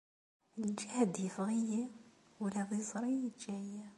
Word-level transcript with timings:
Lǧehd 0.67 1.15
iffeɣ-iyi, 1.27 1.83
ula 2.43 2.61
d 2.69 2.71
iẓri 2.79 3.13
yeǧǧa-yi. 3.21 3.81